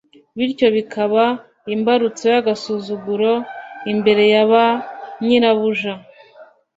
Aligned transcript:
bityo 0.37 0.67
bikaba 0.75 1.23
imbarutso 1.75 2.23
y’agasuzuguro 2.33 3.31
imbere 3.91 4.23
ya 4.33 4.43
ba 4.51 4.65
nyirabuja 5.25 5.91